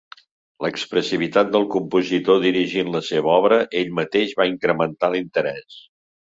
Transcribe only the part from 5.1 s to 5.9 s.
l'interès.